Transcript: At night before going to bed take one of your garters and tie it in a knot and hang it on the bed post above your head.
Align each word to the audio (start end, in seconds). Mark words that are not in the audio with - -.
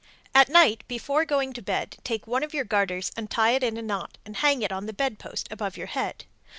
At 0.33 0.49
night 0.49 0.83
before 0.87 1.25
going 1.25 1.53
to 1.53 1.61
bed 1.61 1.97
take 2.03 2.25
one 2.25 2.41
of 2.41 2.55
your 2.55 2.63
garters 2.63 3.11
and 3.15 3.29
tie 3.29 3.51
it 3.51 3.61
in 3.61 3.77
a 3.77 3.83
knot 3.83 4.17
and 4.25 4.37
hang 4.37 4.63
it 4.63 4.71
on 4.71 4.87
the 4.87 4.93
bed 4.93 5.19
post 5.19 5.47
above 5.51 5.77
your 5.77 5.85
head. 5.85 6.25